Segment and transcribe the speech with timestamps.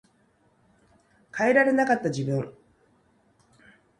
[1.31, 2.55] 変えられなかった自分